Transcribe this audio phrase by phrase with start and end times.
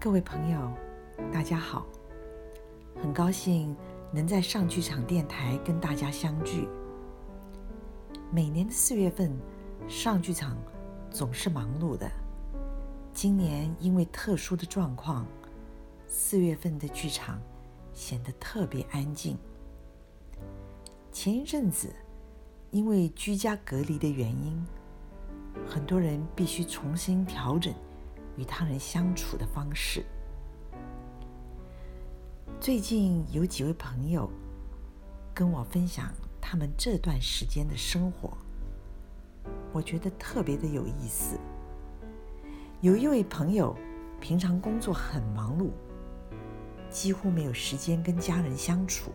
[0.00, 0.72] 各位朋友，
[1.32, 1.84] 大家好！
[3.02, 3.76] 很高兴
[4.12, 6.68] 能在上剧场电台跟大家相聚。
[8.30, 9.36] 每年的四月份，
[9.88, 10.56] 上剧场
[11.10, 12.08] 总是忙碌的。
[13.12, 15.26] 今年因为特殊的状况，
[16.06, 17.40] 四月份的剧场
[17.92, 19.36] 显得特别安静。
[21.10, 21.92] 前一阵子，
[22.70, 24.64] 因为居家隔离的原因，
[25.68, 27.74] 很多人必须重新调整。
[28.38, 30.04] 与他人相处的方式。
[32.60, 34.30] 最近有几位朋友
[35.34, 38.36] 跟我分享他们这段时间的生活，
[39.72, 41.36] 我觉得特别的有意思。
[42.80, 43.76] 有一位朋友
[44.20, 45.70] 平常工作很忙碌，
[46.90, 49.10] 几乎没有时间跟家人相处。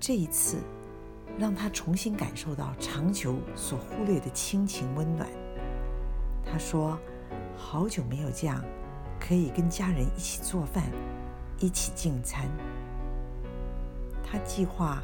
[0.00, 0.58] 这一次
[1.38, 5.28] 让他重新感受到长久所忽略的亲情温暖。
[6.44, 6.98] 他说。
[7.56, 8.62] 好久没有这样，
[9.20, 10.84] 可以跟家人一起做饭，
[11.58, 12.48] 一起进餐。
[14.22, 15.02] 他计划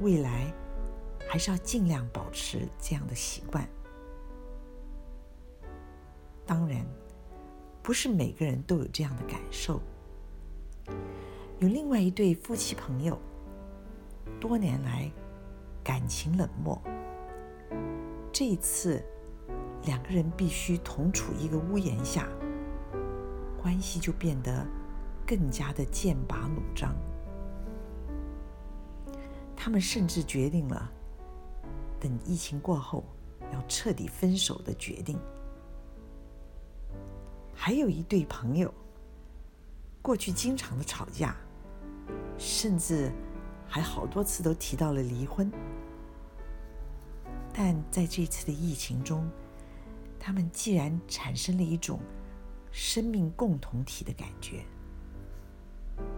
[0.00, 0.52] 未来
[1.28, 3.68] 还是要尽量保持这样的习惯。
[6.46, 6.84] 当然，
[7.82, 9.80] 不是每个人都有这样的感受。
[11.58, 13.18] 有另外一对夫妻朋友，
[14.40, 15.10] 多年来
[15.84, 16.80] 感情冷漠，
[18.32, 19.04] 这一次。
[19.84, 22.28] 两个人必须同处一个屋檐下，
[23.60, 24.64] 关系就变得
[25.26, 26.94] 更加的剑拔弩张。
[29.56, 30.90] 他们甚至决定了，
[31.98, 33.04] 等疫情过后
[33.52, 35.18] 要彻底分手的决定。
[37.54, 38.72] 还有一对朋友，
[40.00, 41.36] 过去经常的吵架，
[42.38, 43.10] 甚至
[43.68, 45.50] 还好多次都提到了离婚，
[47.52, 49.28] 但在这次的疫情中。
[50.24, 51.98] 他们既然产生了一种
[52.70, 54.62] 生命共同体的感觉，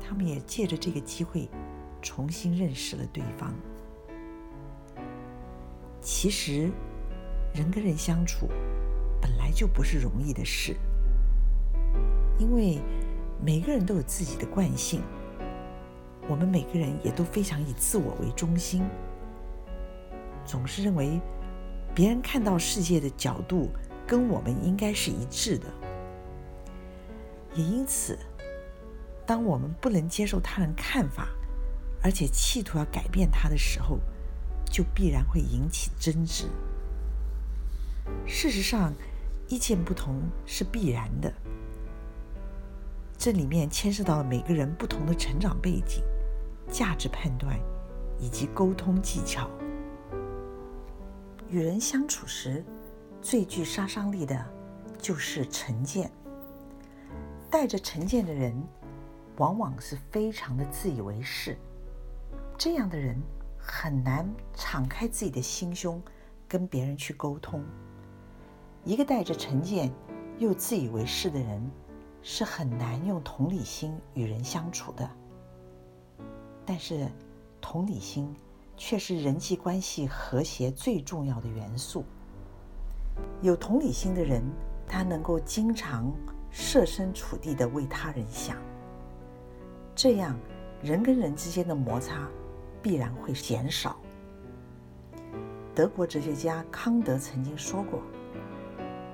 [0.00, 1.48] 他们也借着这个机会
[2.02, 3.54] 重新认识了对方。
[6.00, 6.68] 其实，
[7.54, 8.48] 人跟人相处
[9.20, 10.74] 本来就不是容易的事，
[12.40, 12.80] 因为
[13.40, 15.00] 每个人都有自己的惯性，
[16.28, 18.82] 我们每个人也都非常以自我为中心，
[20.44, 21.20] 总是认为
[21.94, 23.70] 别人看到世界的角度。
[24.12, 25.66] 跟我们应该是一致的，
[27.54, 28.18] 也因此，
[29.26, 31.28] 当我们不能接受他人看法，
[32.02, 33.98] 而且企图要改变他的时候，
[34.70, 36.44] 就必然会引起争执。
[38.26, 38.92] 事实上，
[39.48, 41.32] 意见不同是必然的，
[43.16, 46.04] 这里面牵涉到每个人不同的成长背景、
[46.70, 47.58] 价值判断
[48.20, 49.48] 以及沟通技巧。
[51.48, 52.62] 与人相处时。
[53.22, 54.44] 最具杀伤力的，
[54.98, 56.10] 就是成见。
[57.48, 58.60] 带着成见的人，
[59.36, 61.56] 往往是非常的自以为是。
[62.58, 63.16] 这样的人
[63.56, 66.02] 很难敞开自己的心胸，
[66.48, 67.64] 跟别人去沟通。
[68.84, 69.92] 一个带着成见
[70.38, 71.70] 又自以为是的人，
[72.22, 75.08] 是很难用同理心与人相处的。
[76.66, 77.08] 但是，
[77.60, 78.34] 同理心
[78.76, 82.04] 却是人际关系和谐最重要的元素。
[83.40, 84.42] 有同理心的人，
[84.86, 86.12] 他能够经常
[86.50, 88.56] 设身处地的为他人想，
[89.94, 90.38] 这样
[90.80, 92.28] 人跟人之间的摩擦
[92.80, 93.96] 必然会减少。
[95.74, 98.02] 德国哲学家康德曾经说过：“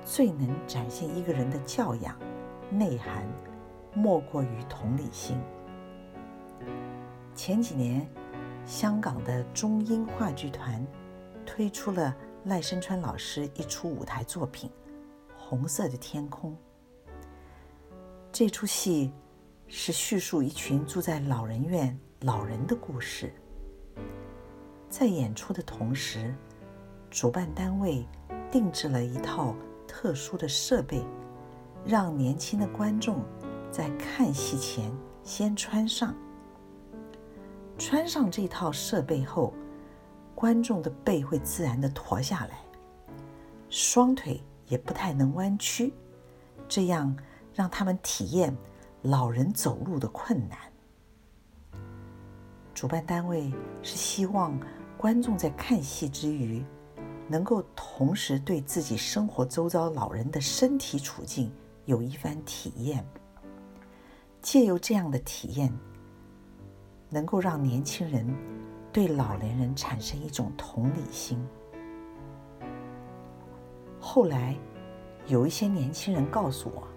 [0.05, 2.15] 最能展现一个人的教养
[2.69, 3.25] 内涵，
[3.93, 5.37] 莫过于同理心。”
[7.33, 8.05] 前几年，
[8.65, 10.85] 香港的中英话剧团
[11.45, 12.15] 推出了。
[12.45, 14.69] 赖声川老师一出舞台作品
[15.37, 16.51] 《红色的天空》。
[18.31, 19.11] 这出戏
[19.67, 23.33] 是叙述一群住在老人院老人的故事。
[24.89, 26.33] 在演出的同时，
[27.09, 28.07] 主办单位
[28.49, 29.53] 定制了一套
[29.85, 31.03] 特殊的设备，
[31.85, 33.21] 让年轻的观众
[33.69, 34.89] 在看戏前
[35.23, 36.15] 先穿上。
[37.77, 39.53] 穿上这套设备后。
[40.39, 42.61] 观众的背会自然的驼下来，
[43.69, 45.93] 双腿也不太能弯曲，
[46.65, 47.13] 这样
[47.53, 48.55] 让他们体验
[49.01, 50.57] 老人走路的困难。
[52.73, 53.53] 主办单位
[53.83, 54.57] 是希望
[54.97, 56.63] 观众在看戏之余，
[57.27, 61.51] 能够同时对自己生活周遭老人的身体处境
[61.83, 63.05] 有一番体验，
[64.41, 65.69] 借由这样的体验，
[67.09, 68.58] 能够让年轻人。
[68.91, 71.39] 对老年人产生一种同理心。
[73.99, 74.55] 后来，
[75.27, 76.87] 有一些年轻人告诉我，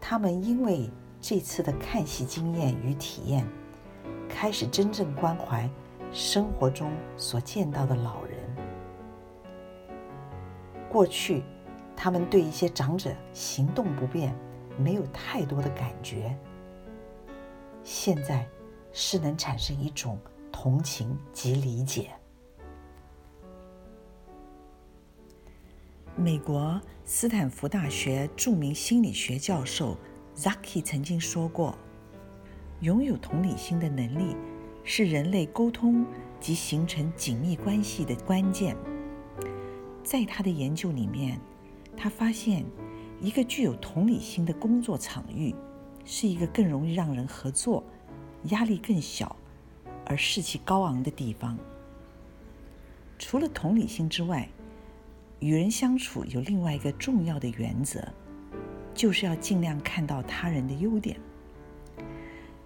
[0.00, 0.90] 他们因为
[1.20, 3.46] 这次的看戏经验与体验，
[4.28, 5.68] 开始真正关怀
[6.12, 8.38] 生活中所见到的老人。
[10.88, 11.42] 过去，
[11.96, 14.36] 他们对一些长者行动不便
[14.78, 16.38] 没有太多的感觉，
[17.82, 18.46] 现在
[18.92, 20.18] 是能产生一种
[20.52, 22.10] 同情及理解。
[26.14, 29.96] 美国斯坦福大学著名心理学教授
[30.36, 31.76] Zaki 曾经说过
[32.80, 34.36] ：“拥有同理心的能力
[34.84, 36.04] 是人类沟通
[36.38, 38.76] 及形成紧密关系的关键。”
[40.04, 41.40] 在他的研究里面，
[41.96, 42.64] 他发现
[43.20, 45.54] 一个具有同理心的工作场域
[46.04, 47.82] 是一个更容易让人合作、
[48.44, 49.34] 压力更小
[50.06, 51.58] 而士气高昂的地方。
[53.18, 54.48] 除了同理心之外，
[55.38, 58.00] 与人相处有另外一个重要的原则，
[58.94, 61.18] 就是要尽量看到他人的优点。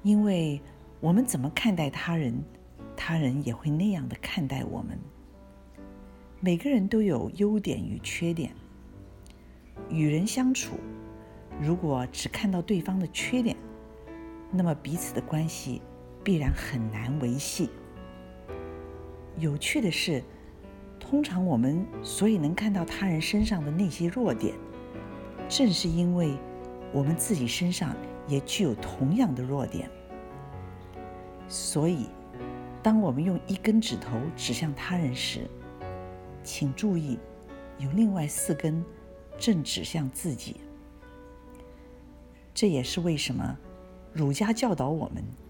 [0.03, 0.61] 因为
[1.01, 2.43] 我们怎么看待他人，
[2.97, 4.99] 他人也会那样的看待我们。
[6.41, 8.53] 每个人都有优点与缺点。
[9.91, 10.77] 与人相处，
[11.61, 13.57] 如果只看到对方的缺点，
[14.51, 15.83] 那么彼此的关系
[16.27, 17.71] 必然很难维系。
[19.39, 20.21] 有趣的是。
[20.99, 24.57] 通常我们所以能看到他人身上的那些弱点，
[25.49, 26.37] 正是因为
[26.93, 27.95] 我们自己身上
[28.27, 29.89] 也具有同样的弱点。
[31.47, 32.09] 所以，
[32.83, 35.49] 当我们用一根指头指向他人时，
[36.43, 37.21] 请注意，
[37.79, 38.85] 有另外四根
[39.39, 40.57] 正指向自己。
[42.53, 43.57] 这也是为什么
[44.13, 45.23] 儒家教导我们“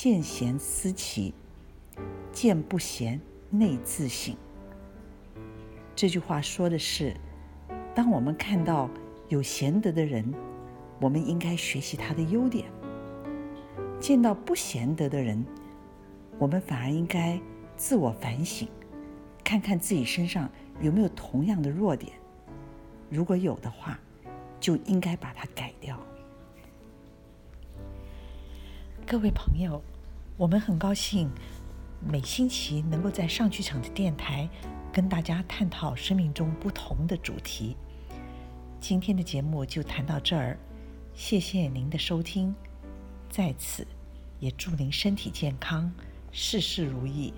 [0.00, 1.34] 见贤思齐，
[2.30, 4.32] 见不贤内自省”。
[5.96, 7.12] 这句话说的是，
[7.96, 8.88] 当我们看到
[9.28, 10.32] 有贤德的人，
[11.00, 12.66] 我们应该学习他的优点；
[13.98, 15.44] 见到不贤德的人，
[16.38, 17.36] 我们反而应该
[17.76, 18.68] 自我反省，
[19.42, 20.48] 看看自己身上
[20.80, 22.12] 有没有同样的弱点。
[23.10, 23.98] 如果有的话，
[24.60, 25.72] 就应该把它改
[29.10, 29.82] 各位朋友，
[30.36, 31.30] 我们很高兴
[31.98, 34.46] 每星期能够在上剧场的电台。
[34.92, 37.74] 跟大家探讨生命中不同的主题。
[38.78, 40.58] 今天的节目就谈到这儿，
[41.14, 42.54] 谢谢您的收听，
[43.30, 43.86] 在此
[44.40, 45.90] 也祝您身体健康，
[46.30, 47.32] 事事如意。